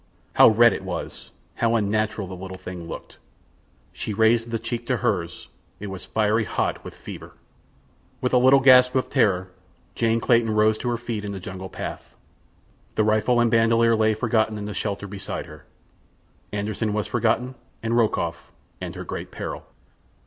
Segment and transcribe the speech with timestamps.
[0.33, 1.29] How red it was!
[1.57, 3.19] How unnatural the little thing looked.
[3.93, 5.47] She raised the cheek to hers.
[5.79, 7.33] It was fiery hot with fever!
[8.19, 9.51] With a little gasp of terror
[9.93, 12.15] Jane Clayton rose to her feet in the jungle path.
[12.95, 15.65] The rifle and bandoleer lay forgotten in the shelter beside her.
[16.51, 19.67] Anderssen was forgotten, and Rokoff, and her great peril.